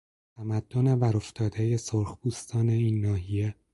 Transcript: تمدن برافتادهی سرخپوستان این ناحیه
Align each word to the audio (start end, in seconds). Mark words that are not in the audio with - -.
تمدن 0.37 0.99
برافتادهی 0.99 1.77
سرخپوستان 1.77 2.69
این 2.69 3.05
ناحیه 3.05 3.55